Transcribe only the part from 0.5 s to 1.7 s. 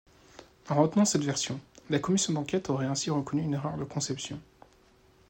En retenant cette version,